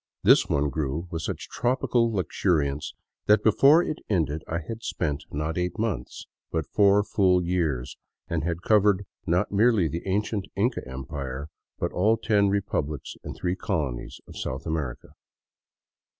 [0.23, 2.95] This one grew with such tropical luxuriance
[3.27, 8.43] that before it ended I had spent, not eight months, but four full years, and
[8.43, 13.55] had covered not merely the ancient Inca Empire, but all the ten republics and three
[13.55, 15.09] colonies of South America.